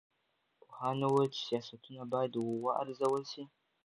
[0.61, 2.31] پوهانو وویل چې سیاستونه باید
[2.63, 3.43] وارزول سي.